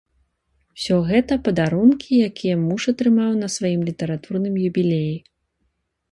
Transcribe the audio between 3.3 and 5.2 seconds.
на сваім літаратурным юбілеі.